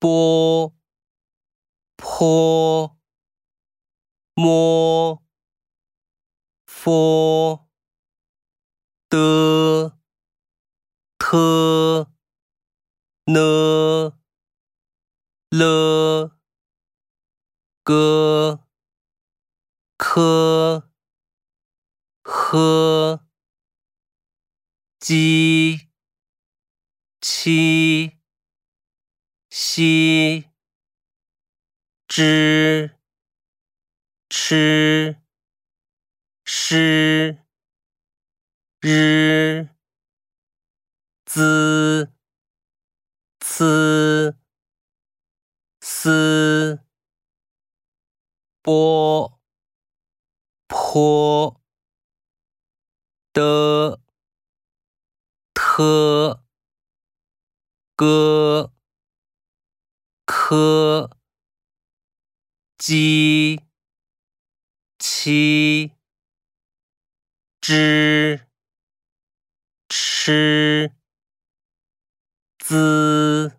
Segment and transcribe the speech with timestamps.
[0.00, 0.76] 波
[1.96, 2.96] 坡
[4.34, 5.24] 摸
[6.64, 7.68] 佛
[9.08, 9.98] 的
[11.18, 12.12] 特
[13.24, 14.20] 呢
[15.50, 16.38] 了
[17.82, 18.64] 个
[19.96, 20.92] 科
[22.22, 23.26] 呵
[25.00, 25.88] 鸡
[27.20, 28.17] 七
[29.60, 30.48] 西
[32.06, 32.96] 知
[34.30, 35.20] 吃
[36.44, 37.44] 诗
[38.80, 39.68] 日
[41.26, 42.12] 滋
[43.40, 44.36] 呲
[45.80, 46.84] 思
[48.62, 49.40] 波
[50.68, 51.60] 坡
[53.32, 54.00] 的
[55.52, 56.44] 特
[57.96, 58.77] 歌
[60.48, 61.10] 科
[62.78, 63.60] 鸡
[64.98, 65.92] 七
[67.60, 68.40] 知
[69.90, 70.90] 吃
[72.58, 73.57] 滋。